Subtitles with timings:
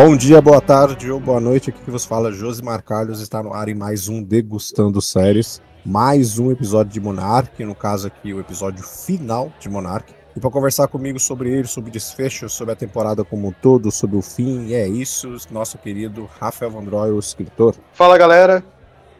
[0.00, 1.70] Bom dia, boa tarde ou boa noite.
[1.70, 6.38] Aqui que vos fala Josimar Carlos está no ar em mais um Degustando Séries, mais
[6.38, 10.14] um episódio de Monarch, no caso aqui o episódio final de Monarch.
[10.36, 14.16] E para conversar comigo sobre ele, sobre desfecho, sobre a temporada como um todo, sobre
[14.16, 17.74] o fim, é isso, nosso querido Rafael Vandroy, o escritor.
[17.92, 18.62] Fala galera,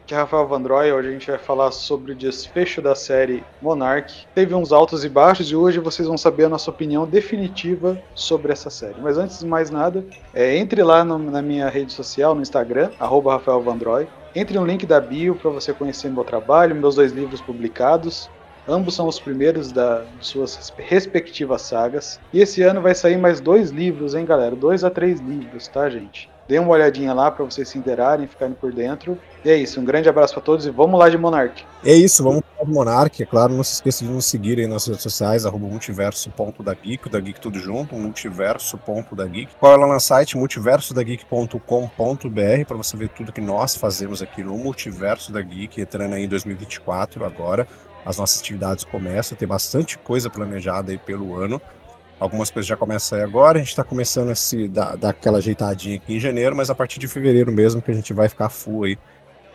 [0.09, 0.91] aqui é Rafael Vandroy.
[0.91, 4.27] Hoje a gente vai falar sobre o desfecho da série Monarch.
[4.35, 8.51] Teve uns altos e baixos e hoje vocês vão saber a nossa opinião definitiva sobre
[8.51, 8.99] essa série.
[9.03, 12.91] Mas antes de mais nada, é, entre lá no, na minha rede social, no Instagram,
[12.99, 14.09] arroba Rafael Vandroy.
[14.35, 18.31] Entre no link da bio para você conhecer meu trabalho, meus dois livros publicados.
[18.67, 22.19] Ambos são os primeiros da, de suas respectivas sagas.
[22.33, 24.57] E esse ano vai sair mais dois livros, hein, galera?
[24.57, 26.31] Dois a três livros, tá, gente?
[26.49, 29.19] Dê uma olhadinha lá para vocês se interarem, ficarem por dentro.
[29.45, 31.63] E é isso, um grande abraço para todos e vamos lá de Monark.
[31.85, 33.23] É isso, vamos lá de Monark.
[33.23, 37.21] É claro, não se esqueça de nos seguir aí nas redes sociais, arroba multiverso.dageek, da
[37.21, 39.51] Geek tudo junto, multiverso.dageek.
[39.61, 40.39] Qual é lá no site?
[40.39, 46.25] multiversodageek.com.br para você ver tudo que nós fazemos aqui no Multiverso da Geek, entrando aí
[46.25, 47.69] em 2024 agora
[48.09, 51.61] as nossas atividades começam, tem bastante coisa planejada aí pelo ano.
[52.21, 55.11] Algumas coisas já começam a sair agora, a gente está começando a se dar, dar
[55.11, 58.29] aquela ajeitadinha aqui em janeiro, mas a partir de fevereiro mesmo que a gente vai
[58.29, 58.99] ficar full aí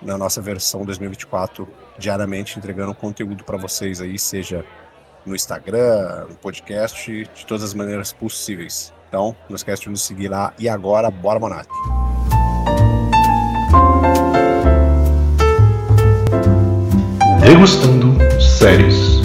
[0.02, 4.66] na nossa versão 2024, diariamente entregando conteúdo para vocês aí, seja
[5.25, 8.94] no Instagram, no podcast, de todas as maneiras possíveis.
[9.08, 10.53] Então, não esquece de nos seguir lá.
[10.58, 11.69] E agora, bora, Monark!
[17.41, 19.22] Degustando séries.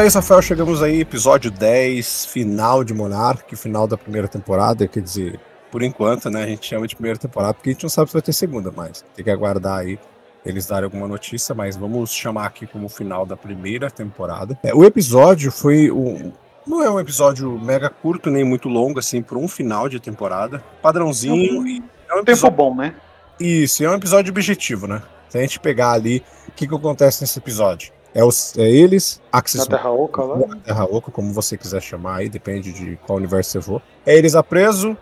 [0.00, 0.42] É isso, Rafael.
[0.42, 4.86] Chegamos aí, episódio 10, final de Monarch, final da primeira temporada.
[4.86, 5.40] Quer dizer,
[5.72, 6.44] por enquanto, né?
[6.44, 8.72] A gente chama de primeira temporada porque a gente não sabe se vai ter segunda,
[8.74, 9.98] mas tem que aguardar aí
[10.46, 11.54] eles darem alguma notícia.
[11.54, 14.58] Mas vamos chamar aqui como final da primeira temporada.
[14.62, 16.32] É, o episódio foi um.
[16.66, 20.62] Não é um episódio mega curto, nem muito longo, assim, por um final de temporada.
[20.80, 21.56] Padrãozinho.
[21.56, 22.94] É um, é um tempo bom, né?
[23.40, 25.02] Isso, é um episódio objetivo, né?
[25.28, 27.97] Se a gente pegar ali, o que, que acontece nesse episódio?
[28.14, 29.60] É, os, é eles, Axis.
[29.60, 30.38] Na Terra Oca lá?
[30.38, 33.82] Na Terra Oca, como você quiser chamar aí, depende de qual universo você for.
[34.06, 34.96] É eles a preso,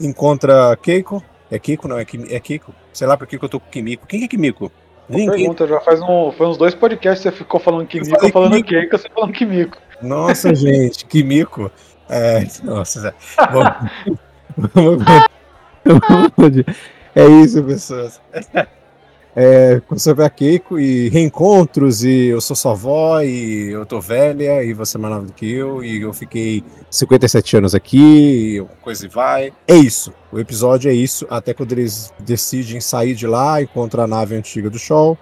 [0.00, 1.22] encontra Keiko.
[1.50, 1.86] É Keiko?
[1.86, 2.74] Não, é, Kim, é Keiko.
[2.92, 4.06] Sei lá por que eu tô com Kimiko.
[4.06, 4.72] Quem é Kimiko?
[5.08, 5.30] Ninguém.
[5.30, 8.50] Pergunta, já faz um, foi uns dois podcasts que você ficou falando Kimiko, eu falando
[8.52, 8.68] Kimiko.
[8.68, 9.78] Keiko, você falando Kimiko.
[10.02, 11.70] Nossa, gente, Kimiko.
[12.08, 13.14] É, nossa,
[17.14, 18.20] é isso, pessoas
[19.38, 24.64] é, sobre a Keiko e reencontros, e eu sou sua avó, e eu tô velha,
[24.64, 28.66] e você é mais nova do que eu, e eu fiquei 57 anos aqui, e
[28.80, 29.52] coisa e vai.
[29.68, 30.10] É isso.
[30.32, 34.70] O episódio é isso, até quando eles decidem sair de lá, encontra a nave antiga
[34.70, 35.18] do Show,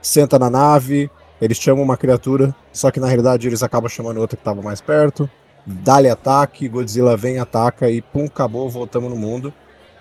[0.00, 1.10] senta na nave,
[1.40, 4.80] eles chamam uma criatura, só que na realidade eles acabam chamando outra que estava mais
[4.80, 5.28] perto.
[5.66, 9.52] Dá-lhe ataque, Godzilla vem, ataca e pum, acabou, voltamos no mundo.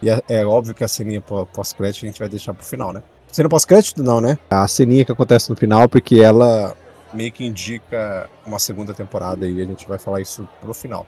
[0.03, 3.01] E é, é óbvio que a ceninha pós-crédito a gente vai deixar pro final, né?
[3.35, 4.37] Cena pós-crédito, não, né?
[4.49, 6.73] A ceninha que acontece no final, porque ela
[7.13, 11.05] meio que indica uma segunda temporada e a gente vai falar isso pro final.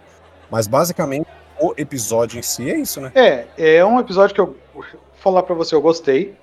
[0.52, 1.26] Mas basicamente
[1.58, 3.14] o episódio em si é isso, né?
[3.16, 4.84] É, é um episódio que eu vou
[5.22, 6.36] falar para você, eu gostei.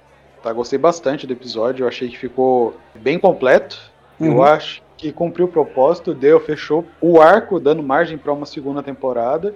[0.42, 0.50] Tá?
[0.54, 3.78] Gostei bastante do episódio, eu achei que ficou bem completo.
[4.18, 4.36] Uhum.
[4.36, 8.82] Eu acho que cumpriu o propósito, deu, fechou o arco, dando margem para uma segunda
[8.82, 9.54] temporada.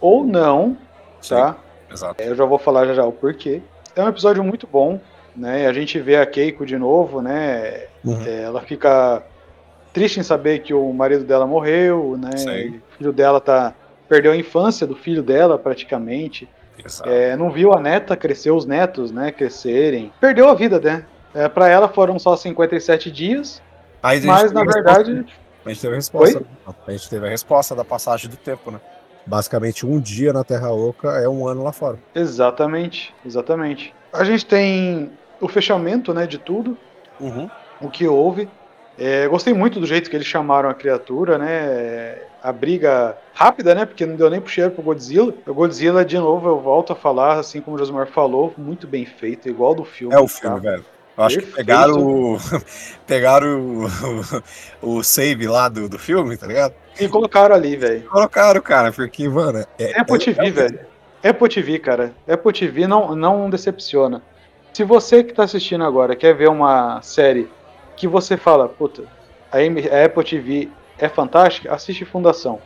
[0.00, 0.78] Ou não,
[1.20, 1.56] Sim, tá?
[1.90, 2.22] Exato.
[2.22, 3.60] Eu já vou falar já já o porquê.
[3.96, 5.00] É um episódio muito bom
[5.36, 5.66] né?
[5.66, 7.84] A gente vê a Keiko de novo, né?
[8.04, 8.22] Uhum.
[8.24, 9.22] É, ela fica
[9.92, 12.30] triste em saber que o marido dela morreu, né?
[12.78, 13.74] O filho dela tá
[14.08, 16.48] perdeu a infância do filho dela praticamente.
[17.04, 20.12] É, não viu a neta crescer, os netos, né, crescerem.
[20.20, 21.04] Perdeu a vida, né?
[21.32, 23.62] É, para ela foram só 57 dias.
[24.02, 25.24] Aí mas na verdade.
[25.64, 26.38] A gente teve a resposta.
[26.38, 26.74] Oi?
[26.86, 28.80] A gente teve a resposta da passagem do tempo, né?
[29.26, 31.98] Basicamente, um dia na Terra Oca é um ano lá fora.
[32.14, 33.94] Exatamente, exatamente.
[34.12, 35.10] A gente tem
[35.40, 36.76] o fechamento né, de tudo,
[37.20, 37.48] uhum.
[37.80, 38.48] o que houve.
[38.98, 42.18] É, gostei muito do jeito que eles chamaram a criatura, né?
[42.42, 43.86] A briga rápida, né?
[43.86, 45.32] Porque não deu nem pro cheiro pro Godzilla.
[45.46, 49.06] O Godzilla, de novo, eu volto a falar, assim como o Josmar falou, muito bem
[49.06, 50.14] feito, igual do filme.
[50.14, 50.70] É o filme, tá?
[50.70, 50.84] velho.
[51.16, 51.56] Eu acho Perfeito.
[51.56, 52.38] que pegaram o.
[53.06, 53.84] pegaram
[54.82, 56.74] o, o, save lá do, do filme, tá ligado?
[56.98, 58.02] E colocaram ali, velho.
[58.02, 59.58] Colocaram, cara, porque, mano.
[59.78, 60.80] É, é Apple é, TV, é, velho.
[61.22, 62.12] Apple TV, cara.
[62.28, 64.22] Apple TV não, não decepciona.
[64.72, 67.48] Se você que está assistindo agora quer ver uma série
[67.96, 69.02] que você fala, puta,
[69.52, 70.68] a Apple TV
[70.98, 72.60] é fantástica, assiste Fundação.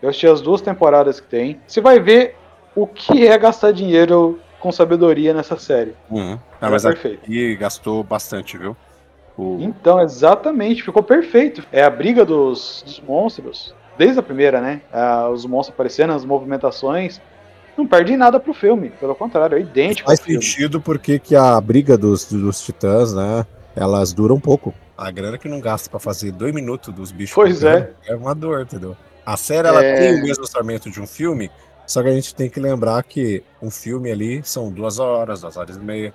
[0.00, 1.60] Eu assisti as duas temporadas que tem.
[1.66, 2.36] Você vai ver
[2.74, 5.94] o que é gastar dinheiro com sabedoria nessa série.
[6.10, 6.38] Uhum.
[6.60, 7.20] Ah, É mas perfeito.
[7.24, 8.76] aqui gastou bastante, viu?
[9.36, 9.58] O...
[9.60, 11.62] Então, exatamente, ficou perfeito.
[11.72, 14.80] É a briga dos, dos monstros, desde a primeira, né?
[14.92, 17.20] Ah, os monstros aparecendo, as movimentações.
[17.76, 21.96] Não perde nada pro filme, pelo contrário, é idêntico Faz sentido porque que a briga
[21.96, 23.46] dos, dos titãs, né?
[23.74, 24.74] Elas duram pouco.
[24.98, 27.34] A grana que não gasta pra fazer dois minutos dos bichos.
[27.34, 28.96] Pois brigando É uma dor, entendeu?
[29.24, 29.96] A série ela É.
[29.96, 31.50] tem o mesmo orçamento de um filme,
[31.86, 35.56] só que a gente tem que lembrar que um filme ali são duas horas, duas
[35.56, 36.12] horas e meia.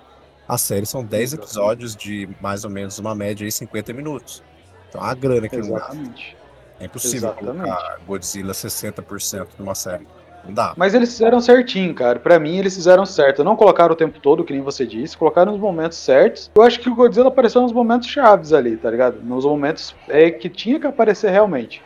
[0.48, 1.46] A série são 10 Exatamente.
[1.50, 4.44] episódios de mais ou menos uma média de 50 minutos.
[4.90, 5.94] Então a grana que não gasta.
[5.94, 6.38] Exatamente.
[6.80, 7.63] É impossível Exatamente.
[7.63, 10.06] colocar Godzilla 60% numa série.
[10.45, 10.74] Não dá.
[10.77, 12.19] Mas eles fizeram certinho, cara.
[12.19, 13.44] Pra mim, eles fizeram certo.
[13.44, 16.51] Não colocaram o tempo todo, que nem você disse, colocaram nos momentos certos.
[16.56, 19.18] Eu acho que o Godzilla apareceu nos momentos chaves ali, tá ligado?
[19.24, 21.81] Nos momentos é, que tinha que aparecer realmente.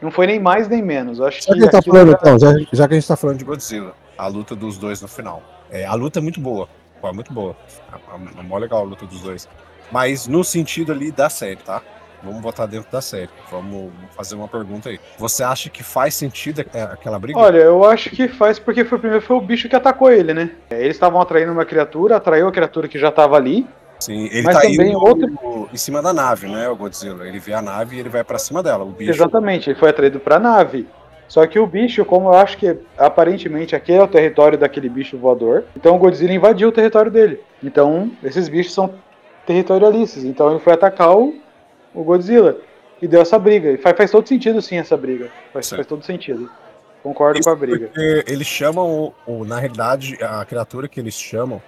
[0.00, 1.18] Não foi nem mais nem menos.
[1.18, 1.58] Eu acho Já que, que.
[1.58, 3.92] a gente tá falando, era- então, já, já que a gente tá falando de Godzilla,
[4.16, 5.42] a luta dos dois no final.
[5.70, 6.68] É, a luta é muito boa.
[7.00, 7.56] Pô, é muito boa.
[7.92, 9.48] É, é, é mó legal a luta dos dois.
[9.90, 11.82] Mas no sentido ali da série, tá?
[12.24, 13.28] Vamos botar dentro da série.
[13.50, 14.98] Vamos fazer uma pergunta aí.
[15.18, 17.38] Você acha que faz sentido é, aquela briga?
[17.38, 20.50] Olha, eu acho que faz porque foi primeiro foi o bicho que atacou ele, né?
[20.70, 23.66] É, Eles estavam atraindo uma criatura, atraiu a criatura que já tava ali.
[24.00, 27.26] Sim, ele mas tá também indo outro- em cima da nave, né, o Godzilla?
[27.26, 28.84] Ele vê a nave e ele vai pra cima dela.
[28.84, 29.10] O bicho.
[29.10, 30.86] Exatamente, ele foi atraído pra nave.
[31.26, 35.16] Só que o bicho, como eu acho que aparentemente aqui é o território daquele bicho
[35.16, 37.40] voador, então o Godzilla invadiu o território dele.
[37.62, 38.92] Então, esses bichos são
[39.46, 40.24] territorialistas.
[40.24, 41.34] Então ele foi atacar o,
[41.94, 42.58] o Godzilla.
[43.00, 43.70] E deu essa briga.
[43.70, 45.30] E faz, faz todo sentido sim essa briga.
[45.52, 46.50] Faz, faz todo sentido.
[47.02, 47.90] Concordo Isso com a briga.
[48.26, 51.60] eles chamam, o, na realidade, a criatura que eles chamam,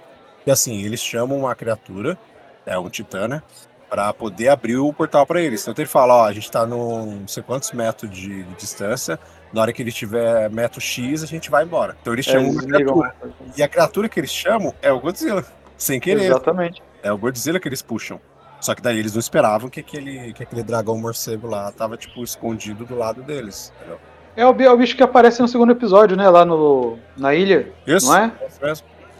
[0.43, 2.17] que assim, eles chamam uma criatura,
[2.65, 3.43] é um titã, né?
[3.87, 5.61] Pra poder abrir o portal pra eles.
[5.67, 9.19] Então ele fala, ó, a gente tá num não sei quantos metros de, de distância,
[9.53, 11.95] na hora que ele tiver metro X, a gente vai embora.
[12.01, 13.15] Então eles É, chamam eles criatura.
[13.55, 15.45] E a criatura que eles chamam é o Godzilla.
[15.77, 16.23] Sem querer.
[16.23, 16.81] Exatamente.
[17.03, 18.19] É o Godzilla que eles puxam.
[18.59, 22.23] Só que daí eles não esperavam que aquele, que aquele dragão morcego lá tava, tipo,
[22.23, 23.71] escondido do lado deles.
[23.77, 23.99] Entendeu?
[24.35, 26.29] É o, é o bicho que aparece no segundo episódio, né?
[26.29, 28.07] Lá no, na ilha, Isso?
[28.07, 28.31] não é?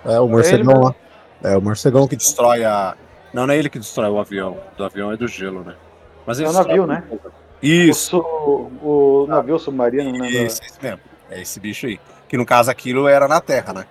[0.06, 0.96] É, o ele morcegão lá.
[1.44, 2.96] É, o morcegão que destrói a.
[3.34, 4.58] Não, não é ele que destrói o avião.
[4.76, 5.76] Do avião é do gelo, né?
[6.26, 7.04] Mas É ele o navio, né?
[7.62, 8.18] Isso.
[8.18, 10.30] O, su- o navio submarino, né?
[10.30, 11.00] Isso, esse mesmo.
[11.30, 12.00] É esse bicho aí.
[12.28, 13.86] Que no caso aquilo era na Terra, né?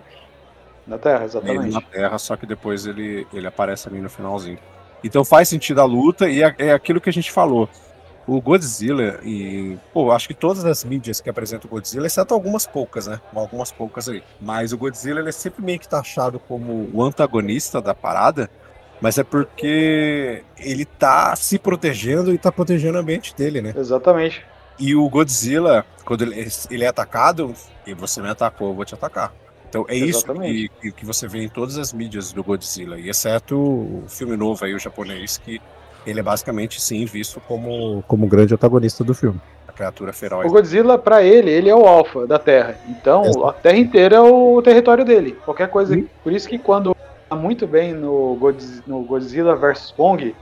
[0.87, 1.75] Da Terra, Ele exatamente.
[1.75, 4.58] na Terra, só que depois ele, ele aparece ali no finalzinho.
[5.06, 7.68] Então faz sentido a luta e é, é aquilo que a gente falou.
[8.26, 9.78] O Godzilla e.
[9.92, 13.20] Pô, acho que todas as mídias que apresentam o Godzilla, exceto algumas poucas, né?
[13.32, 14.22] Algumas poucas aí.
[14.40, 18.50] Mas o Godzilla ele é sempre meio que taxado como o antagonista da parada.
[19.00, 23.74] Mas é porque ele tá se protegendo e tá protegendo o ambiente dele, né?
[23.76, 24.44] Exatamente.
[24.78, 27.54] E o Godzilla, quando ele, ele é atacado,
[27.86, 29.32] e você me atacou, eu vou te atacar.
[29.76, 30.70] Então é isso que, Exatamente.
[30.96, 34.75] que, você vê em todas as mídias do Godzilla, e exceto o filme novo aí,
[34.75, 35.61] o japonês, que
[36.06, 39.40] ele é basicamente sim visto como como grande antagonista do filme.
[39.68, 40.47] a criatura feroz.
[40.47, 42.78] O Godzilla, pra ele, ele é o alfa da Terra.
[42.88, 43.47] Então, Exato.
[43.47, 45.37] a Terra inteira é o território dele.
[45.45, 46.00] Qualquer coisa.
[46.23, 46.97] Por isso que quando
[47.28, 50.35] tá muito bem no, Godz- no Godzilla vs Kong,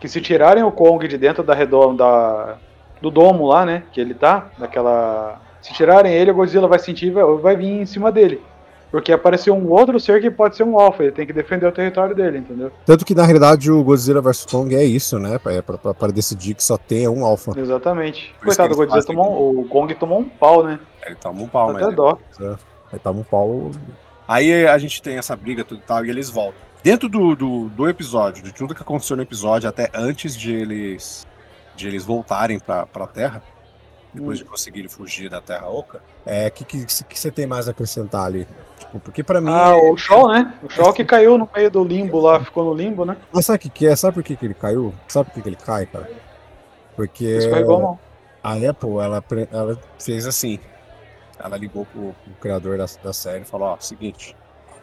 [0.00, 2.58] que se tirarem o Kong de dentro da redonda
[3.02, 7.10] do domo lá, né, que ele tá, daquela se tirarem ele, o Godzilla vai sentir,
[7.10, 8.40] vai, vai vir em cima dele.
[8.92, 11.72] Porque apareceu um outro ser que pode ser um alfa, ele tem que defender o
[11.72, 12.70] território dele, entendeu?
[12.86, 15.40] Tanto que na realidade o Godzilla vs Kong é isso, né?
[15.46, 17.58] É pra, pra- pra decidir que só tenha um alfa.
[17.58, 18.34] Exatamente.
[18.38, 20.78] Por Coitado eles Godzilla, tomou, um- o Kong tomou um pau, né?
[21.06, 22.18] Ele toma um pau, mas Até ele- dó.
[22.92, 23.70] Aí tava um pau.
[24.28, 26.60] Aí a gente tem essa briga tudo e tal, e eles voltam.
[26.84, 31.26] Dentro do, do, do episódio, de tudo que aconteceu no episódio, até antes de eles
[31.74, 33.42] de eles voltarem pra, pra Terra,
[34.12, 34.42] depois Hum.
[34.44, 38.26] de conseguirem fugir da Terra Oca, É, que, que, que você tem mais a acrescentar
[38.26, 38.46] ali?
[38.78, 39.50] Tipo, porque pra mim.
[39.50, 40.54] Ah, o Shaw, né?
[40.62, 43.16] O Shaw que caiu no meio do limbo lá, ficou no limbo, né?
[43.32, 43.96] Mas sabe o que, que é?
[43.96, 44.92] Sabe por que, que ele caiu?
[45.08, 46.10] Sabe por que, que ele cai, cara?
[46.94, 47.98] Porque Escorregou
[48.42, 50.58] a Apple, ela, ela fez assim.
[51.38, 54.36] Ela ligou pro, pro criador da, da série e falou, ó, seguinte,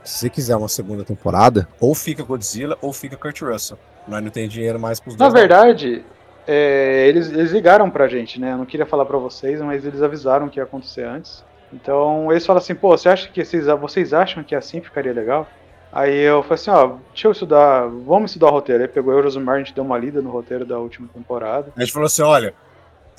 [0.03, 3.77] se você quiser uma segunda temporada, ou fica Godzilla ou fica Kurt Russell.
[4.07, 5.33] Nós não tem dinheiro mais pros Na dois.
[5.33, 5.39] não.
[5.39, 6.03] verdade,
[6.51, 8.53] é, eles, eles ligaram pra gente, né?
[8.53, 11.43] Eu não queria falar pra vocês, mas eles avisaram que ia acontecer antes.
[11.71, 15.47] Então eles falaram assim, pô, você acha que vocês, vocês acham que assim ficaria legal?
[15.91, 18.81] Aí eu falei assim, ó, deixa eu estudar, vamos estudar o roteiro.
[18.81, 21.07] Aí pegou eu e o Josumar, a gente deu uma lida no roteiro da última
[21.13, 21.71] temporada.
[21.77, 22.55] A gente falou assim, olha,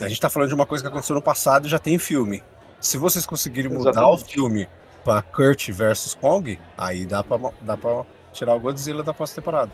[0.00, 2.42] a gente tá falando de uma coisa que aconteceu no passado e já tem filme.
[2.80, 4.24] Se vocês conseguirem mudar Exatamente.
[4.24, 4.68] o filme
[5.04, 9.70] pra Kurt versus Kong, aí dá pra, dá pra tirar o Godzilla da próxima temporada.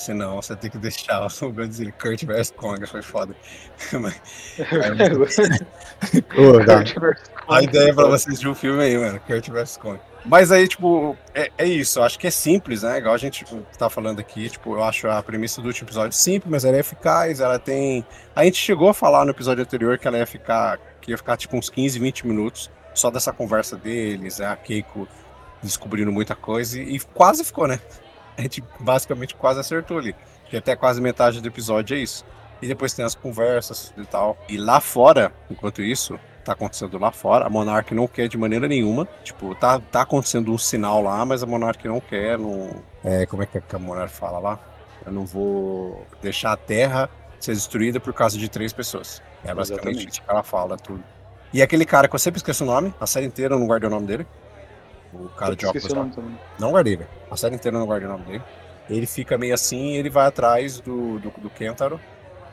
[0.00, 3.36] Senão você tem que deixar o Godzilla Kurt vs Kong, foi foda.
[7.46, 10.00] A ideia pra vocês de um filme aí, mano, Kurt vs Kong.
[10.24, 11.98] Mas aí, tipo, é, é isso.
[11.98, 12.96] Eu acho que é simples, né?
[12.96, 16.16] Igual a gente tipo, tá falando aqui, tipo, eu acho a premissa do último episódio
[16.16, 18.02] simples, mas ela é eficaz, ela tem.
[18.34, 20.78] A gente chegou a falar no episódio anterior que ela ia ficar.
[21.02, 25.06] que ia ficar tipo uns 15, 20 minutos só dessa conversa deles, é a Keiko
[25.62, 27.78] descobrindo muita coisa e, e quase ficou, né?
[28.40, 30.16] A gente basicamente quase acertou ali.
[30.48, 32.24] Que até quase metade do episódio é isso.
[32.62, 34.38] E depois tem as conversas e tal.
[34.48, 37.46] E lá fora, enquanto isso, tá acontecendo lá fora.
[37.46, 39.06] A Monark não quer de maneira nenhuma.
[39.22, 42.38] Tipo, tá, tá acontecendo um sinal lá, mas a Monark não quer.
[42.38, 42.70] Não...
[43.04, 44.58] É, como é que a Monark fala lá?
[45.04, 49.22] Eu não vou deixar a Terra ser destruída por causa de três pessoas.
[49.44, 51.04] É basicamente isso que ela fala, tudo.
[51.52, 53.86] E aquele cara que eu sempre esqueço o nome, a série inteira eu não guardei
[53.86, 54.26] o nome dele.
[55.12, 55.88] O cara de óculos.
[55.88, 56.08] Lá.
[56.58, 57.10] Não guardei, velho.
[57.30, 58.42] A série inteira eu não guardei o nome dele.
[58.88, 62.00] Ele fica meio assim e ele vai atrás do, do, do Kentaro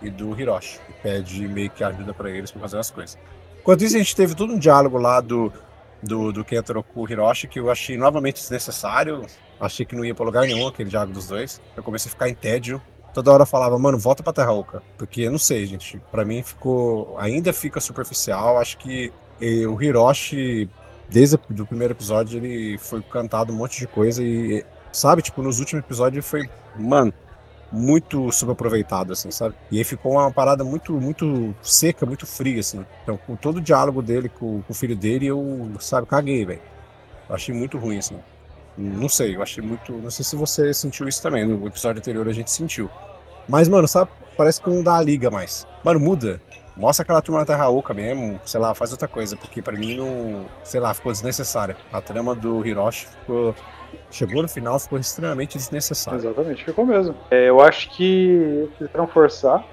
[0.01, 0.79] e do Hiroshi.
[0.89, 3.17] E pede meio que ajuda para eles pra fazer as coisas.
[3.59, 5.51] Enquanto isso, a gente teve todo um diálogo lá do,
[6.01, 9.25] do, do Kentaro com o Hiroshi que eu achei novamente desnecessário.
[9.59, 11.59] Achei que não ia pra lugar nenhum aquele diálogo dos dois.
[11.75, 12.81] Eu comecei a ficar em tédio.
[13.13, 14.83] Toda hora eu falava, mano, volta pra Terra Oca.
[14.95, 15.99] Porque, eu não sei, gente.
[16.11, 17.17] Pra mim ficou.
[17.17, 18.59] Ainda fica superficial.
[18.59, 19.11] Acho que
[19.41, 20.69] eh, o Hiroshi,
[21.09, 24.23] desde o primeiro episódio, ele foi cantado um monte de coisa.
[24.23, 26.49] E, sabe, tipo, nos últimos episódios ele foi.
[26.75, 27.13] Mano,
[27.71, 29.55] muito subaproveitado, assim, sabe?
[29.71, 32.85] E aí ficou uma parada muito, muito seca, muito fria, assim.
[33.03, 36.61] Então, com todo o diálogo dele com, com o filho dele, eu, sabe, caguei, velho.
[37.29, 38.17] Achei muito ruim, assim.
[38.77, 39.91] Não sei, eu achei muito.
[39.91, 41.45] Não sei se você sentiu isso também.
[41.45, 42.89] No episódio anterior a gente sentiu.
[43.49, 44.11] Mas, mano, sabe?
[44.37, 45.65] Parece que não dá a liga mais.
[45.83, 46.39] Mano, muda.
[46.77, 49.98] Mostra aquela turma na Terra Oca mesmo, sei lá, faz outra coisa, porque para mim
[49.98, 51.75] não, sei lá, ficou desnecessária.
[51.91, 53.55] A trama do Hiroshi ficou
[54.12, 56.19] chegou no final, ficou extremamente desnecessário.
[56.19, 57.15] Exatamente, ficou mesmo.
[57.31, 59.65] É, eu acho que tentaram forçar.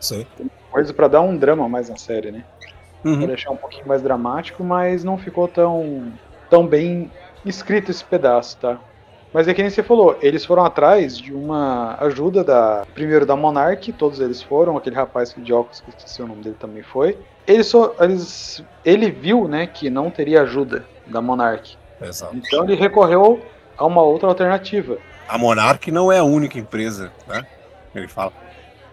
[0.00, 0.26] Sim.
[0.70, 2.44] Coisa para dar um drama mais na série, né?
[3.04, 3.18] Uhum.
[3.18, 6.12] Pra deixar um pouquinho mais dramático, mas não ficou tão,
[6.48, 7.10] tão bem
[7.44, 8.78] escrito esse pedaço, tá?
[9.38, 12.84] Mas é que nem você falou, eles foram atrás de uma ajuda da.
[12.92, 16.56] Primeiro da Monarch, todos eles foram, aquele rapaz de óculos, que esqueci o nome dele
[16.58, 17.16] também foi.
[17.46, 21.78] Ele, só, eles, ele viu né, que não teria ajuda da Monarch.
[22.02, 22.36] Exato.
[22.36, 23.40] Então ele recorreu
[23.76, 24.98] a uma outra alternativa.
[25.28, 27.46] A Monarch não é a única empresa, né?
[27.94, 28.32] Ele fala.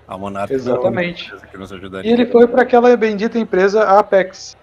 [0.08, 1.32] A Monarch Exatamente.
[1.32, 2.12] não é a que nos ajudaria.
[2.12, 4.56] E ele foi para aquela bendita empresa Apex.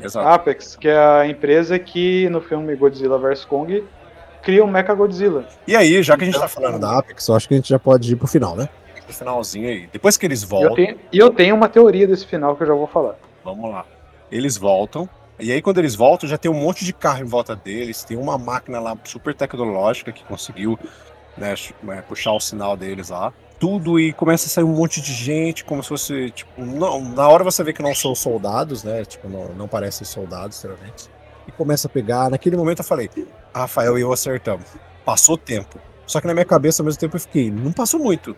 [0.00, 0.26] Exato.
[0.26, 3.84] Apex, que é a empresa que no filme Godzilla vs Kong
[4.42, 5.46] cria um Mecha Godzilla.
[5.66, 7.68] E aí, já que a gente tá falando da Apex, eu acho que a gente
[7.68, 8.68] já pode ir pro final, né?
[9.04, 9.88] Pro finalzinho aí.
[9.92, 10.84] Depois que eles voltam.
[11.12, 13.16] E eu tenho uma teoria desse final que eu já vou falar.
[13.44, 13.84] Vamos lá.
[14.30, 15.08] Eles voltam,
[15.40, 18.16] e aí, quando eles voltam, já tem um monte de carro em volta deles, tem
[18.16, 20.76] uma máquina lá super tecnológica que conseguiu
[21.36, 21.54] né,
[21.90, 23.32] é, puxar o sinal deles lá.
[23.60, 27.28] Tudo e começa a sair um monte de gente, como se fosse, tipo, não, na
[27.28, 29.04] hora você vê que não são soldados, né?
[29.04, 31.08] Tipo, não, não parecem soldados, realmente.
[31.48, 32.30] E começa a pegar.
[32.30, 33.10] Naquele momento eu falei,
[33.54, 34.66] Rafael e eu acertamos.
[35.04, 35.80] Passou tempo.
[36.06, 38.36] Só que na minha cabeça, ao mesmo tempo, eu fiquei, não passou muito.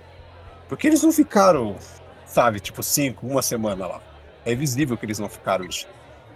[0.68, 1.76] Porque eles não ficaram,
[2.26, 4.00] sabe, tipo, cinco, uma semana lá.
[4.44, 5.86] É visível que eles não ficaram isso.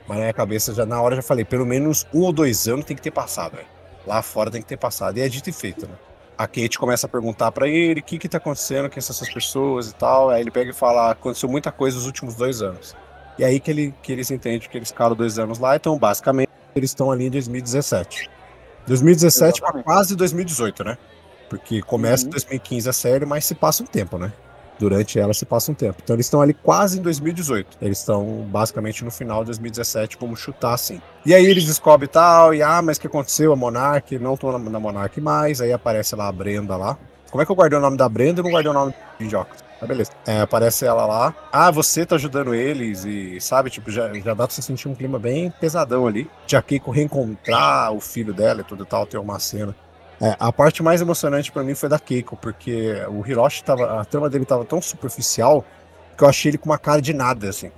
[0.07, 2.85] Mas na minha cabeça, já na hora, já falei, pelo menos um ou dois anos
[2.85, 3.59] tem que ter passado.
[4.07, 5.17] Lá fora tem que ter passado.
[5.19, 5.95] E é dito e feito, né?
[6.37, 9.91] A Kate começa a perguntar para ele o que que tá acontecendo, são essas pessoas
[9.91, 10.31] e tal.
[10.31, 12.95] Aí ele pega e fala, aconteceu muita coisa nos últimos dois anos.
[13.39, 16.51] E aí que, ele, que eles entendem que eles ficaram dois anos lá, então basicamente
[16.75, 18.31] eles estão ali em 2017.
[18.87, 20.99] 2017 para quase 2018, né?
[21.49, 22.33] Porque começa em uhum.
[22.33, 24.33] 2015 a série, mas se passa um tempo, né?
[24.79, 25.99] durante ela se passa um tempo.
[26.03, 27.79] Então eles estão ali quase em 2018.
[27.81, 31.01] Eles estão basicamente no final de 2017, como chutar assim.
[31.25, 33.53] E aí eles descobrem tal, e ah, mas o que aconteceu?
[33.53, 35.61] A Monark, não tô na, na Monark mais.
[35.61, 36.99] Aí aparece lá a Brenda lá.
[37.31, 39.29] Como é que eu guardei o nome da Brenda e não guardei o nome de
[39.29, 39.64] Jocos?
[39.85, 40.11] Ah, beleza.
[40.27, 41.35] É, aparece ela lá.
[41.53, 44.95] Ah, você tá ajudando eles e, sabe, tipo, já, já dá pra você sentir um
[44.95, 46.29] clima bem pesadão ali.
[46.47, 49.75] De Keiko reencontrar o filho dela e tudo e tal, tem uma cena
[50.21, 54.01] é, a parte mais emocionante para mim foi da Keiko, porque o Hiroshi tava.
[54.01, 55.65] A trama dele tava tão superficial
[56.17, 57.71] que eu achei ele com uma cara de nada, assim,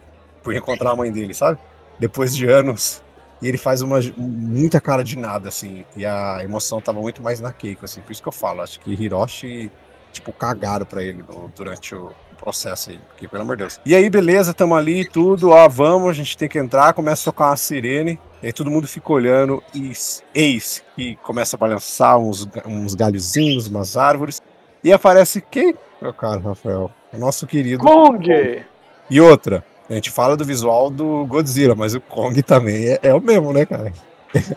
[0.43, 1.59] por encontrar a mãe dele, sabe?
[1.99, 3.03] Depois de anos.
[3.43, 5.85] E ele faz uma muita cara de nada, assim.
[5.97, 8.01] E a emoção tava muito mais na Keiko, assim.
[8.01, 9.71] Por isso que eu falo, acho que Hiroshi,
[10.17, 12.99] tipo, cagaram pra ele no, durante o processo aí.
[13.09, 13.81] Porque, pelo amor de Deus.
[13.85, 17.33] E aí, beleza, tamo ali tudo, ó, vamos, a gente tem que entrar, começa a
[17.33, 18.19] tocar uma sirene.
[18.43, 19.93] E aí todo mundo fica olhando e
[20.35, 24.43] eis que começa a balançar uns, uns galhozinhos, umas árvores.
[24.85, 25.75] E aparece quem?
[26.01, 28.63] Meu caro Rafael, o nosso querido Kong.
[29.09, 33.15] E outra, a gente fala do visual do Godzilla, mas o Kong também é, é
[33.15, 33.93] o mesmo, né, cara?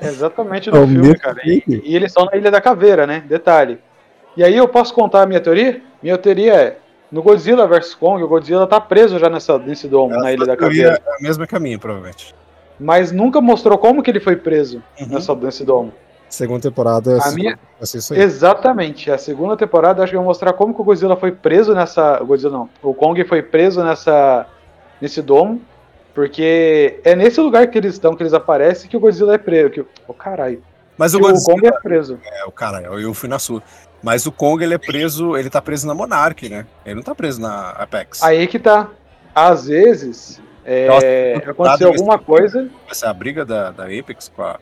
[0.02, 1.42] Exatamente do é filme, cara.
[1.46, 3.24] E, e, eles estão na Ilha da Caveira, né?
[3.28, 3.80] Detalhe.
[4.40, 5.82] E aí eu posso contar a minha teoria?
[6.02, 6.78] Minha teoria é,
[7.12, 10.56] no Godzilla vs Kong, o Godzilla tá preso já nessa, nesse domo, na Ilha da
[10.56, 10.98] Caveira.
[11.06, 12.34] É a mesma caminho, provavelmente.
[12.80, 15.08] Mas nunca mostrou como que ele foi preso uhum.
[15.08, 15.92] nessa, nesse domo.
[16.30, 17.60] Segunda temporada a minha...
[18.12, 19.12] Exatamente.
[19.12, 22.24] A segunda temporada acho que vai mostrar como que o Godzilla foi preso nessa.
[22.24, 22.70] O Godzilla não.
[22.82, 24.46] O Kong foi preso nessa.
[25.02, 25.62] nesse domo.
[26.16, 29.70] Porque é nesse lugar que eles estão, que eles aparecem, que o Godzilla é preso.
[29.70, 29.86] Que...
[30.08, 30.64] Oh, caralho.
[30.98, 31.42] Mas o, Godzilla...
[31.42, 32.20] o Kong é preso.
[32.24, 33.62] É, o cara, eu fui na sua.
[34.02, 36.66] Mas o Kong, ele é preso, ele tá preso na Monarch, né?
[36.86, 38.24] Ele não tá preso na Apex.
[38.24, 38.90] Aí que tá.
[39.36, 42.70] Às vezes, é, aconteceu alguma coisa.
[42.86, 44.60] Vai ser a briga da, da Apex com a,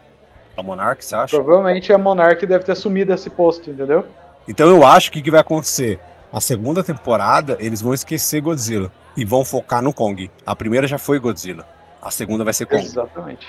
[0.56, 1.36] a Monarch, você acha?
[1.36, 4.06] Provavelmente a Monarch deve ter assumido esse posto, entendeu?
[4.48, 6.00] Então eu acho que o que vai acontecer?
[6.32, 10.29] A segunda temporada, eles vão esquecer Godzilla e vão focar no Kong.
[10.46, 11.65] A primeira já foi Godzilla.
[12.01, 12.84] A segunda vai ser Kong.
[12.84, 13.48] Exatamente.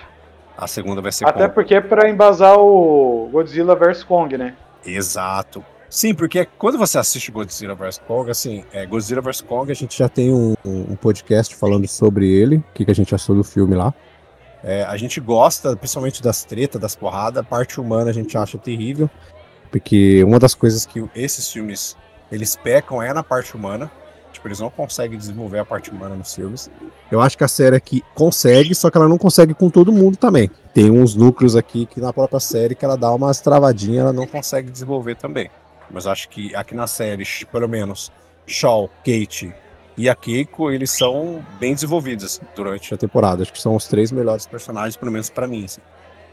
[0.57, 1.54] A segunda vai ser Até Kong.
[1.54, 4.54] porque é pra embasar o Godzilla vs Kong, né?
[4.85, 5.64] Exato.
[5.90, 9.97] Sim, porque quando você assiste Godzilla vs Kong, assim, é, Godzilla vs Kong, a gente
[9.97, 13.42] já tem um, um podcast falando sobre ele, o que, que a gente achou do
[13.42, 13.95] filme lá.
[14.62, 18.59] É, a gente gosta, principalmente das tretas, das porradas, a parte humana a gente acha
[18.59, 19.09] terrível,
[19.71, 21.97] porque uma das coisas que esses filmes
[22.30, 23.90] eles pecam é na parte humana.
[24.30, 26.71] Tipo, eles não conseguem desenvolver a parte humana nos filmes.
[27.11, 30.16] Eu acho que a série aqui consegue, só que ela não consegue com todo mundo
[30.16, 30.50] também.
[30.75, 34.26] Tem uns núcleos aqui que na própria série que ela dá umas travadinhas, ela não
[34.26, 35.50] consegue desenvolver também.
[35.90, 38.12] Mas acho que aqui na série, pelo menos,
[38.47, 39.52] Shaw, Kate
[39.97, 43.42] e a Keiko, eles são bem desenvolvidos durante a temporada.
[43.42, 45.64] Acho que são os três melhores personagens, pelo menos para mim.
[45.64, 45.80] Assim.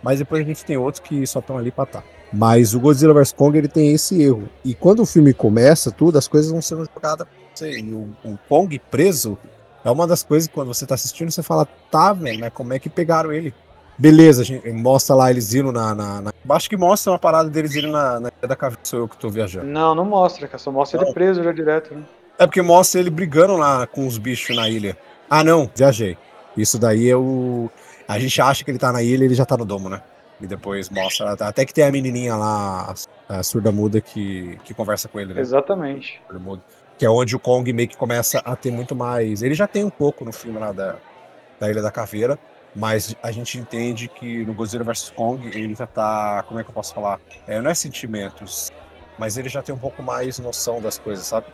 [0.04, 2.04] Mas depois a gente tem outros que só estão ali pra tá.
[2.32, 4.48] Mas o Godzilla vs Kong ele tem esse erro.
[4.64, 7.28] E quando o filme começa, tudo, as coisas vão sendo jogadas.
[8.24, 9.38] O, o Kong preso
[9.84, 12.50] é uma das coisas que quando você tá assistindo, você fala, tá, velho, né?
[12.50, 13.54] Como é que pegaram ele?
[13.97, 16.34] Beleza, a gente mostra lá eles indo na, na, na...
[16.49, 19.29] Acho que mostra uma parada deles indo na, na da caveira, sou eu que tô
[19.29, 19.65] viajando.
[19.65, 20.58] Não, não mostra, cara.
[20.58, 21.08] Só mostra não.
[21.08, 22.03] ele preso já direto, né?
[22.38, 24.97] É porque mostra ele brigando lá com os bichos na ilha.
[25.29, 26.17] Ah, não, viajei.
[26.58, 27.69] Isso daí é o.
[28.08, 30.01] A gente acha que ele tá na ilha e ele já tá no domo, né?
[30.39, 31.31] E depois mostra.
[31.31, 32.93] Até que tem a menininha lá,
[33.27, 35.41] a surda muda, que, que conversa com ele, né?
[35.41, 36.21] Exatamente.
[36.97, 39.41] Que é onde o Kong meio que começa a ter muito mais.
[39.41, 40.95] Ele já tem um pouco no filme lá da,
[41.60, 42.38] da Ilha da Caveira,
[42.76, 46.44] mas a gente entende que no Godzilla vs Kong ele já tá.
[46.48, 47.20] Como é que eu posso falar?
[47.48, 48.72] É, não é sentimentos,
[49.18, 51.48] mas ele já tem um pouco mais noção das coisas, sabe?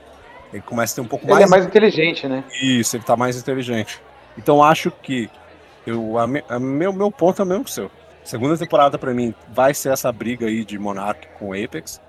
[0.52, 1.44] Ele começa a ter um pouco ele mais.
[1.44, 2.44] Ele é mais inteligente, né?
[2.62, 4.02] Isso, ele tá mais inteligente.
[4.38, 5.30] Então acho que.
[5.86, 7.92] Eu, a, a meu, meu ponto é o mesmo que o seu.
[8.24, 12.02] Segunda temporada, para mim, vai ser essa briga aí de Monarch com Apex.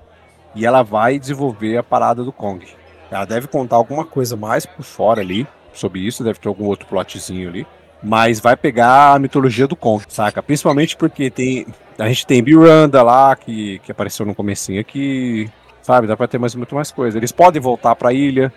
[0.55, 2.67] E ela vai desenvolver a parada do Kong.
[3.11, 6.87] Ela deve contar alguma coisa mais por fora ali sobre isso, deve ter algum outro
[6.87, 7.67] plotzinho ali.
[8.03, 10.43] Mas vai pegar a mitologia do Kong, saca?
[10.43, 11.67] Principalmente porque tem.
[11.99, 15.49] A gente tem Miranda lá, que, que apareceu no comecinho aqui.
[15.83, 16.07] Sabe?
[16.07, 17.19] Dá pra ter mais, muito mais coisa.
[17.19, 18.53] Eles podem voltar pra ilha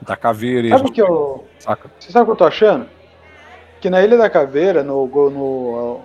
[0.00, 0.68] da caveira.
[0.70, 1.44] Sabe o que eu.
[1.58, 1.90] Saca?
[1.98, 2.86] Você sabe o que eu tô achando?
[3.80, 6.00] Que na Ilha da Caveira, no, no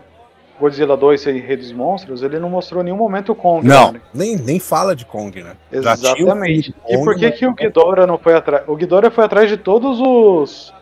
[0.59, 3.67] Godzilla 2 sem Rei dos Monstros, ele não mostrou em nenhum momento o Kong.
[3.67, 4.01] Não, né?
[4.13, 5.55] nem, nem fala de Kong, né?
[5.71, 6.73] Exatamente.
[6.73, 8.63] Kong, e por que, que o Ghidorah não foi atrás?
[8.67, 10.73] O Ghidorah foi atrás de todos os.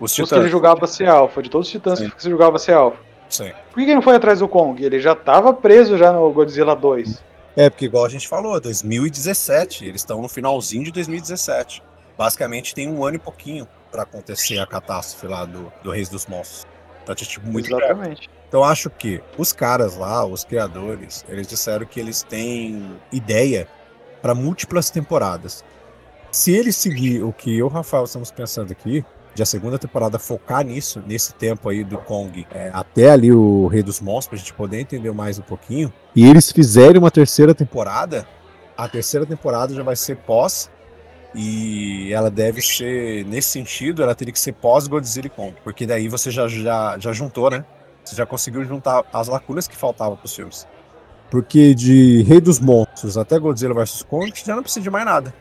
[0.00, 2.08] Os, os que ele julgava ser alfa, de todos os titãs Sim.
[2.08, 2.98] que se julgava ser alfa.
[3.28, 3.52] Sim.
[3.70, 4.82] Por que, ele não foi atrás do Kong?
[4.82, 7.22] Ele já estava preso já no Godzilla 2.
[7.56, 11.82] É, porque igual a gente falou, 2017, eles estão no finalzinho de 2017.
[12.16, 16.26] Basicamente tem um ano e pouquinho para acontecer a catástrofe lá do, do Reis dos
[16.26, 16.66] Monstros.
[17.04, 18.30] Tá tipo muito Exatamente.
[18.48, 23.68] Então acho que os caras lá, os criadores, eles disseram que eles têm ideia
[24.20, 25.64] para múltiplas temporadas.
[26.30, 29.78] Se eles seguir o que eu e o Rafael estamos pensando aqui, de a segunda
[29.78, 34.28] temporada focar nisso, nesse tempo aí do Kong, é, até ali o Rei dos Monstros,
[34.28, 38.26] pra gente poder entender mais um pouquinho, e eles fizerem uma terceira temporada,
[38.76, 40.70] a terceira temporada já vai ser pós,
[41.34, 45.86] e ela deve ser, nesse sentido, ela teria que ser pós Godzilla e Kong, porque
[45.86, 47.64] daí você já, já, já juntou, né?
[48.04, 50.66] Você já conseguiu juntar as lacunas que faltavam pros filmes.
[51.30, 55.32] Porque de Rei dos Monstros até Godzilla vs Kong, já não precisa de mais nada.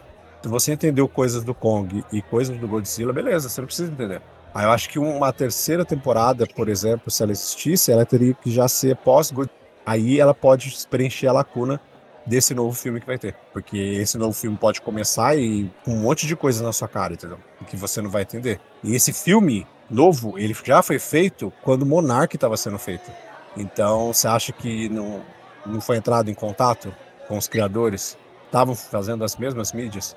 [0.41, 4.21] Se você entendeu coisas do Kong e coisas do Godzilla, beleza, você não precisa entender.
[4.54, 8.49] Aí eu acho que uma terceira temporada, por exemplo, se ela existisse, ela teria que
[8.49, 11.82] já ser pós godzilla Aí ela pode preencher a lacuna
[12.23, 13.36] desse novo filme que vai ter.
[13.52, 17.13] Porque esse novo filme pode começar e com um monte de coisa na sua cara,
[17.13, 17.39] entendeu?
[17.67, 18.60] Que você não vai entender.
[18.84, 23.10] E esse filme novo, ele já foi feito quando Monarch estava sendo feito.
[23.58, 25.23] Então, você acha que não,
[25.65, 26.93] não foi entrado em contato
[27.28, 28.15] com os criadores?
[28.50, 30.16] Estavam fazendo as mesmas mídias?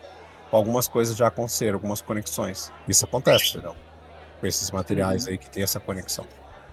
[0.51, 2.73] Algumas coisas já aconteceram, algumas conexões.
[2.89, 3.77] Isso acontece, entendeu?
[4.41, 6.25] Com esses materiais aí que tem essa conexão.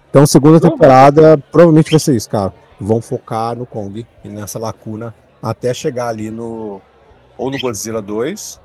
[0.08, 2.52] Então, segunda temporada, provavelmente vai ser isso, cara.
[2.80, 6.80] Vão focar no Kong e nessa lacuna até chegar ali no.
[7.36, 8.58] Ou no Godzilla 2,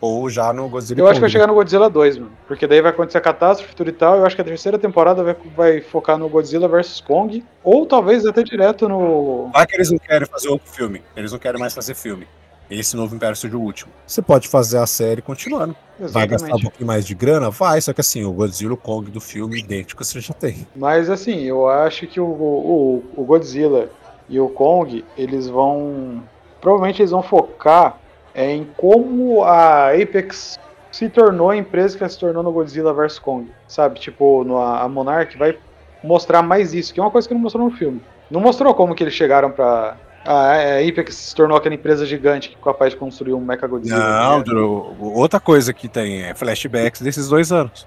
[0.00, 2.32] ou já no Godzilla Eu acho que vai chegar no Godzilla 2, mano.
[2.46, 4.16] Porque daí vai acontecer a catástrofe tudo e tal.
[4.16, 7.44] Eu acho que a terceira temporada vai, vai focar no Godzilla vs Kong.
[7.64, 9.50] Ou talvez até direto no.
[9.52, 11.02] Vai que eles não querem fazer outro filme.
[11.16, 12.26] Eles não querem mais fazer filme.
[12.70, 13.90] Esse novo Império seja o último.
[14.06, 15.74] Você pode fazer a série continuando.
[15.98, 16.12] Exatamente.
[16.12, 17.50] Vai gastar um pouquinho mais de grana?
[17.50, 20.66] Vai, só que assim, o Godzilla e o Kong do filme idêntico você já tem.
[20.76, 23.90] Mas assim, eu acho que o, o, o Godzilla
[24.28, 26.22] e o Kong, eles vão.
[26.60, 27.98] Provavelmente eles vão focar
[28.34, 30.58] em como a Apex
[30.90, 33.50] se tornou a empresa que ela se tornou no Godzilla vs Kong.
[33.66, 33.98] Sabe?
[33.98, 35.56] Tipo, no, a Monarch vai
[36.02, 38.02] mostrar mais isso, que é uma coisa que não mostrou no filme.
[38.30, 39.96] Não mostrou como que eles chegaram pra.
[40.30, 43.98] A Apex se tornou aquela empresa gigante que é capaz de construir um Mecha Godzilla.
[43.98, 44.98] Não, né?
[45.00, 47.86] outra coisa que tem é flashbacks desses dois anos.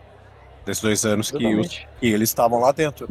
[0.66, 3.08] Desses dois anos que, os, que eles estavam lá dentro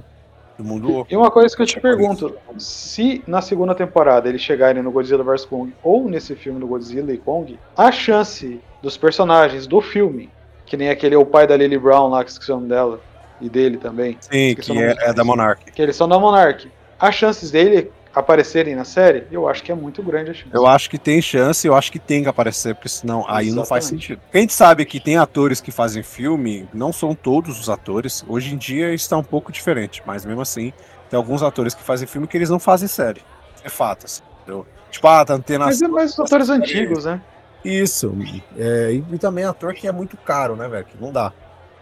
[0.59, 1.07] do mundo.
[1.09, 5.23] E uma coisa que eu te pergunto: se na segunda temporada eles chegarem no Godzilla
[5.23, 10.29] vs Kong ou nesse filme do Godzilla e Kong, a chance dos personagens do filme,
[10.66, 13.01] que nem aquele o pai da Lily Brown lá, que esqueci o nome dela,
[13.40, 14.19] e dele também.
[14.21, 15.71] Sim, que é, é, da Monarch.
[15.71, 16.69] Que eles são da Monarch.
[16.99, 20.51] As chances dele aparecerem na série, eu acho que é muito grande a chance.
[20.53, 23.55] Eu acho que tem chance, eu acho que tem que aparecer, porque senão aí Exatamente.
[23.55, 24.20] não faz sentido.
[24.33, 28.25] Quem sabe que tem atores que fazem filme, não são todos os atores.
[28.29, 30.73] Hoje em dia está um pouco diferente, mas mesmo assim,
[31.09, 33.23] tem alguns atores que fazem filme que eles não fazem série.
[33.62, 34.66] É fato, assim, entendeu?
[34.90, 35.66] Tipo, ah, tá antena.
[35.66, 37.20] Mas é mais os atores antigos, né?
[37.64, 38.16] Isso.
[38.57, 40.85] É, e, e, também ator que é muito caro, né, velho?
[40.85, 41.33] Que não dá.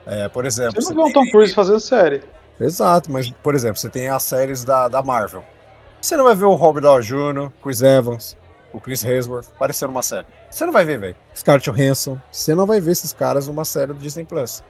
[0.05, 0.81] É, por exemplo.
[0.81, 2.23] Você não vê o Tom Cruise fazendo série.
[2.61, 5.45] Exato, mas, por exemplo, você tem as séries da, da Marvel.
[6.01, 8.37] Você não vai ver o Robert Downey Jr., Chris Evans,
[8.73, 10.27] o Chris Hemsworth aparecendo numa série.
[10.49, 11.17] Você não vai ver, velho.
[11.35, 12.19] Scarlett Johansson.
[12.31, 14.63] Você não vai ver esses caras numa série do Disney Plus.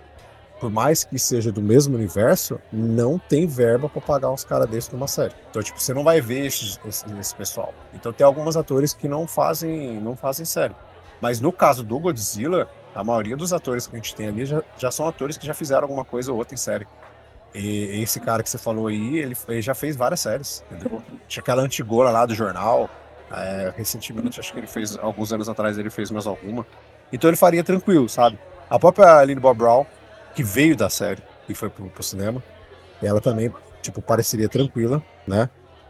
[0.59, 4.91] Por mais que seja do mesmo universo, não tem verba para pagar uns caras desses
[4.91, 5.35] numa série.
[5.51, 7.73] Então, tipo, você não vai ver esse, esse, esse, pessoal.
[7.95, 10.75] Então tem alguns atores que não fazem, não fazem série.
[11.21, 14.63] Mas no caso do Godzilla, a maioria dos atores que a gente tem ali já,
[14.77, 16.87] já são atores que já fizeram alguma coisa ou outra em série.
[17.55, 21.03] E esse cara que você falou aí, ele, ele já fez várias séries, entendeu?
[21.27, 22.91] Tinha aquela antigola lá do jornal.
[23.31, 26.67] É, recentemente, acho que ele fez, alguns anos atrás, ele fez mais alguma.
[27.13, 28.39] Então ele faria tranquilo, sabe?
[28.69, 29.87] A própria Aline Bob Brown,
[30.35, 32.43] que veio da série e foi pro, pro cinema,
[33.03, 35.49] ela também, tipo, pareceria tranquila, né?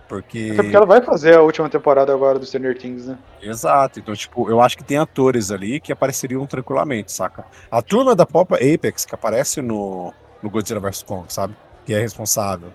[0.08, 0.50] Porque...
[0.52, 3.18] Até porque ela vai fazer a última temporada agora do Stranger Things, né?
[3.42, 3.98] Exato.
[3.98, 7.44] Então, tipo, eu acho que tem atores ali que apareceriam tranquilamente, saca?
[7.70, 11.56] A turma da Pop Apex, que aparece no, no Godzilla vs Kong, sabe?
[11.84, 12.70] Que é responsável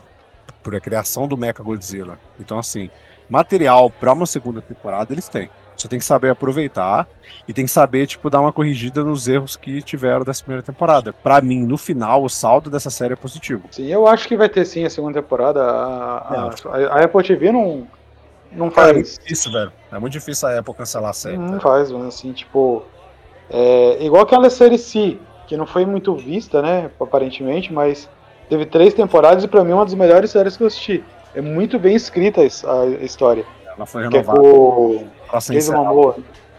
[0.62, 2.18] por a criação do Mecha Godzilla.
[2.40, 2.90] Então, assim,
[3.30, 5.50] material para uma segunda temporada eles têm.
[5.76, 7.08] Você tem que saber aproveitar
[7.48, 11.12] e tem que saber, tipo, dar uma corrigida nos erros que tiveram dessa primeira temporada.
[11.12, 13.64] Para mim, no final, o saldo dessa série é positivo.
[13.72, 15.64] Sim, eu acho que vai ter sim a segunda temporada.
[15.64, 17.88] A, a, a Apple TV não,
[18.52, 18.90] não faz.
[18.90, 19.74] É muito difícil, velho.
[19.92, 21.38] É muito difícil a Apple cancelar a série.
[21.38, 21.60] Não tá?
[21.60, 22.84] faz, mas assim, tipo.
[23.50, 25.18] É, igual aquela série C,
[25.54, 28.10] que não foi muito vista, né, aparentemente, mas
[28.50, 31.04] teve três temporadas e para mim é uma das melhores séries que eu assisti.
[31.36, 33.46] É muito bem escrita a, história.
[33.78, 34.42] Ela foi renovada.
[34.42, 36.16] Que é com Jason Momoa.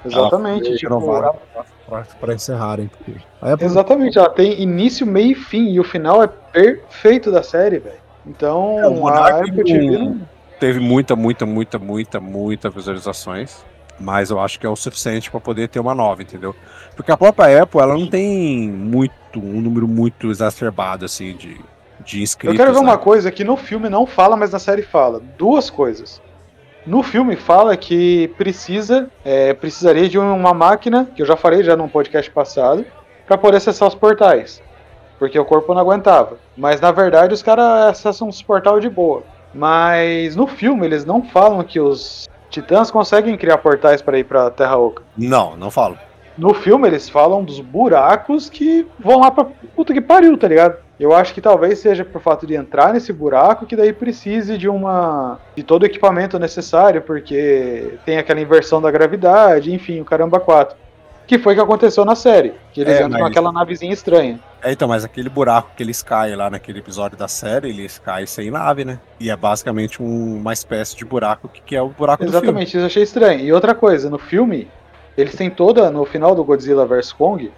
[0.06, 0.68] Exatamente.
[0.68, 2.86] Ela tipo, para encerrarem.
[2.86, 3.64] Porque...
[3.64, 7.96] Exatamente, ela tem início, meio e fim, e o final é perfeito da série, velho.
[8.24, 10.20] Então, é, a TV não...
[10.60, 13.64] teve muita, muita, muita, muita, muita visualizações
[13.98, 16.54] mas eu acho que é o suficiente para poder ter uma nova, entendeu?
[16.96, 21.60] Porque a própria Apple, ela não tem muito, um número muito exacerbado, assim, de,
[22.00, 22.58] de inscritos.
[22.58, 25.20] Eu quero ver uma coisa que no filme não fala, mas na série fala.
[25.38, 26.20] Duas coisas.
[26.86, 31.74] No filme fala que precisa, é, precisaria de uma máquina, que eu já falei já
[31.74, 32.84] num podcast passado,
[33.26, 34.62] para poder acessar os portais.
[35.18, 36.38] Porque o corpo não aguentava.
[36.56, 39.22] Mas na verdade os caras acessam os portais de boa.
[39.54, 44.48] Mas no filme eles não falam que os Titãs conseguem criar portais para ir pra
[44.48, 45.02] Terra Oca.
[45.18, 45.98] Não, não falo.
[46.38, 50.76] No filme eles falam dos buracos que vão lá pra puta que pariu, tá ligado?
[50.98, 54.68] Eu acho que talvez seja por fato de entrar nesse buraco que daí precise de
[54.68, 60.38] uma de todo o equipamento necessário, porque tem aquela inversão da gravidade, enfim, o caramba
[60.38, 60.76] 4.
[61.26, 62.54] Que foi o que aconteceu na série.
[62.72, 64.38] Que eles é, entram naquela navezinha estranha.
[64.62, 68.26] É, então, mas aquele buraco que eles caem lá naquele episódio da série, eles caem
[68.26, 68.98] sem nave, né?
[69.18, 72.52] E é basicamente um, uma espécie de buraco que, que é o buraco Exatamente, do
[72.52, 72.64] filme.
[72.64, 73.40] isso eu achei estranho.
[73.40, 74.68] E outra coisa, no filme,
[75.16, 77.50] eles têm toda, no final do Godzilla vs Kong,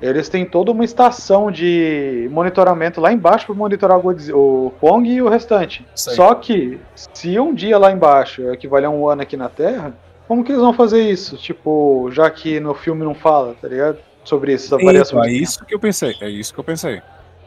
[0.00, 5.08] eles têm toda uma estação de monitoramento lá embaixo para monitorar o, Godzilla, o Kong
[5.08, 5.86] e o restante.
[5.94, 9.94] Só que, se um dia lá embaixo equivaler a um ano aqui na Terra,
[10.26, 11.36] como que eles vão fazer isso?
[11.36, 13.98] Tipo, já que no filme não fala, tá ligado?
[14.24, 15.24] Sobre isso, essa variação.
[15.24, 17.00] É isso que eu pensei, é isso que eu pensei.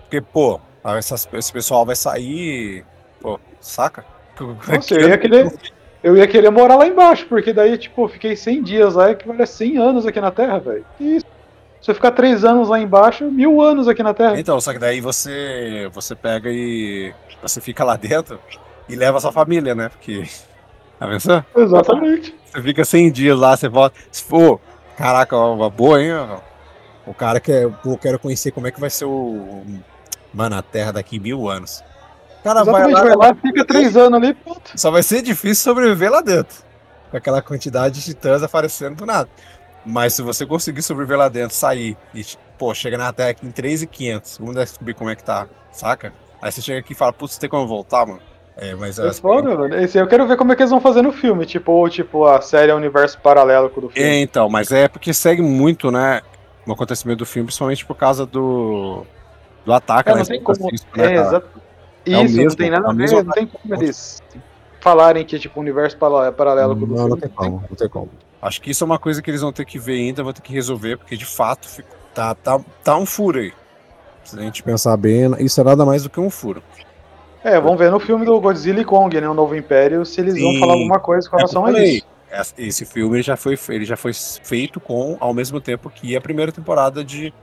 [0.03, 0.59] Porque, pô,
[0.97, 2.85] essas, esse pessoal vai sair.
[3.19, 4.05] Pô, saca?
[4.39, 5.53] Nossa, eu ia querer.
[6.01, 9.45] Eu ia querer morar lá embaixo, porque daí, tipo, fiquei 100 dias lá, que vale
[9.45, 10.85] 100 anos aqui na Terra, velho.
[10.97, 11.25] Isso.
[11.81, 14.39] Você ficar três anos lá embaixo, mil anos aqui na Terra.
[14.39, 18.39] Então, só que daí você, você pega e você fica lá dentro
[18.87, 19.89] e leva a sua família, né?
[19.89, 20.23] Porque.
[20.99, 21.45] Tá pensando?
[21.55, 22.35] Exatamente.
[22.45, 23.97] Você fica 100 dias lá, você volta.
[24.11, 24.59] Se for,
[24.97, 26.11] caraca, uma boa, hein?
[27.07, 29.63] O cara quer, pô, quero conhecer como é que vai ser o.
[30.33, 31.81] Mano, a Terra daqui mil anos.
[32.39, 34.71] O cara vai lá, vai lá, fica três anos ali, pronto.
[34.75, 36.63] Só vai ser difícil sobreviver lá dentro.
[37.09, 39.29] Com aquela quantidade de titãs aparecendo do nada.
[39.85, 42.23] Mas se você conseguir sobreviver lá dentro, sair e,
[42.57, 46.13] pô, chega na Terra aqui em 3,500, vamos descobrir como é que tá, saca?
[46.41, 48.21] Aí você chega aqui e fala, putz, tem como voltar, mano?
[48.61, 49.75] É, mas é foda, mano.
[49.75, 52.25] Esse, eu quero ver como é que eles vão fazer no filme, tipo, ou tipo,
[52.25, 54.09] a série é universo paralelo do filme.
[54.09, 56.21] É, então, mas é porque segue muito, né,
[56.67, 59.05] o acontecimento do filme, principalmente por causa do,
[59.65, 60.19] do ataque, é, né?
[60.19, 60.59] Não tem como...
[60.59, 61.47] né, é, exato.
[62.05, 64.21] É Isso, mesmo, não tem nada a ver, não tem como eles
[64.81, 67.09] falarem que é tipo universo paralelo com o do não, filme.
[67.11, 68.09] Não tem como, não tem como.
[68.41, 70.41] Acho que isso é uma coisa que eles vão ter que ver ainda, vão ter
[70.41, 71.67] que resolver, porque de fato
[72.13, 73.53] tá, tá, tá um furo aí.
[74.23, 76.61] Se a gente pensar bem, isso é nada mais do que um furo.
[77.43, 79.27] É, vamos ver no filme do Godzilla e Kong, né?
[79.29, 80.41] O Novo Império, se eles Sim.
[80.41, 82.05] vão falar alguma coisa com é relação é a isso.
[82.57, 86.51] Esse filme já, foi, ele já foi feito com ao mesmo tempo que a primeira
[86.51, 87.33] temporada de,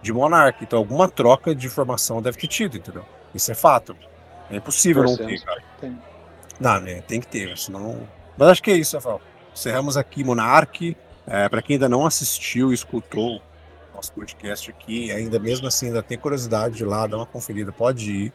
[0.00, 0.62] de Monarch.
[0.62, 3.04] Então alguma troca de informação deve ter tido, entendeu?
[3.34, 3.96] Isso é fato.
[4.50, 5.62] É impossível não ter, cara.
[5.80, 5.98] Tem.
[6.60, 7.02] Não, né?
[7.02, 7.98] Tem que ter, senão.
[8.36, 9.20] Mas acho que é isso, Rafael.
[9.52, 10.96] Encerramos aqui Monarch.
[11.26, 13.42] É, para quem ainda não assistiu e escutou
[13.92, 17.72] nosso podcast aqui, ainda mesmo assim ainda tem curiosidade de ir lá, dá uma conferida,
[17.72, 18.32] pode ir.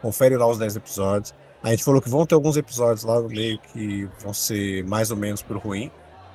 [0.00, 1.34] Confere lá os 10 episódios.
[1.62, 5.10] A gente falou que vão ter alguns episódios lá no meio que vão ser mais
[5.10, 5.90] ou menos por ruim.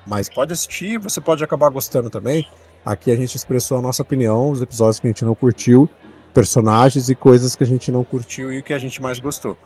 [0.06, 2.46] Mas pode assistir, você pode acabar gostando também.
[2.84, 5.88] Aqui a gente expressou a nossa opinião, os episódios que a gente não curtiu,
[6.34, 9.56] personagens e coisas que a gente não curtiu e que a gente mais gostou.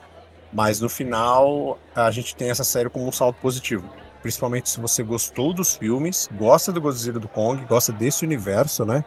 [0.52, 3.84] Mas no final, a gente tem essa série como um salto positivo
[4.22, 9.04] principalmente se você gostou dos filmes, gosta do Godzilla do Kong, gosta desse universo, né?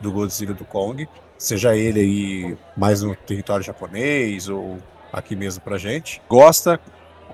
[0.00, 4.78] Do Godzilla do Kong, seja ele aí mais no território japonês ou
[5.12, 6.20] aqui mesmo pra gente.
[6.28, 6.80] Gosta,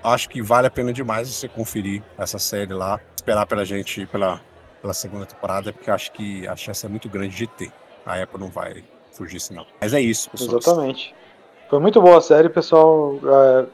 [0.03, 4.41] acho que vale a pena demais você conferir essa série lá, esperar pela gente pela,
[4.81, 7.71] pela segunda temporada, porque acho que a chance é muito grande de ter.
[8.05, 9.65] A Apple não vai fugir senão.
[9.79, 10.57] Mas é isso, pessoal.
[10.57, 11.15] Exatamente.
[11.69, 13.17] Foi muito boa a série, pessoal.
[13.23, 13.65] É,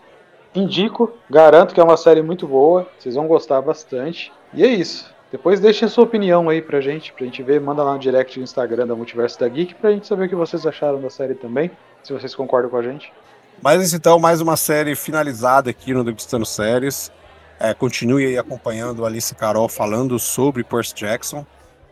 [0.55, 4.31] Indico, garanto que é uma série muito boa, vocês vão gostar bastante.
[4.53, 5.13] E é isso.
[5.31, 8.43] Depois deixem sua opinião aí pra gente, pra gente ver, manda lá no direct do
[8.43, 11.69] Instagram da Multiverso da Geek pra gente saber o que vocês acharam da série também,
[12.01, 13.13] se vocês concordam com a gente.
[13.61, 17.11] Mas então, mais uma série finalizada aqui no Degustando Séries.
[17.59, 21.45] É, continue aí acompanhando a Alice Carol falando sobre Percy Jackson.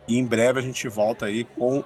[0.08, 1.84] E em breve a gente volta aí com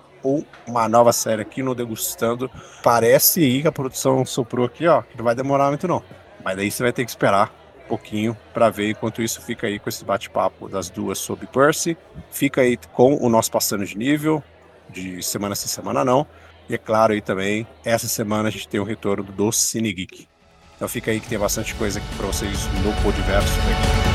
[0.67, 2.51] uma nova série aqui no Degustando.
[2.83, 6.03] Parece aí que a produção soprou aqui, ó, que não vai demorar muito não.
[6.43, 7.53] Mas daí você vai ter que esperar
[7.93, 8.91] pouquinho para ver.
[8.91, 11.95] Enquanto isso, fica aí com esse bate-papo das duas sobre Percy.
[12.31, 14.43] Fica aí com o nosso passando de nível,
[14.89, 16.27] de semana essa semana não.
[16.71, 20.27] E é claro aí também, essa semana a gente tem o retorno do Cine Geek.
[20.75, 23.59] Então fica aí que tem bastante coisa aqui para vocês no Podiverso.
[23.59, 24.12] Né?